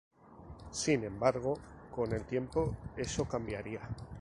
[0.71, 1.59] Sin embargo,
[1.93, 3.87] con el tiempo eso cambiaría.